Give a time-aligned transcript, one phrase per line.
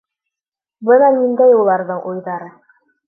[0.89, 2.49] Бына ниндәй уларҙың уйҙары...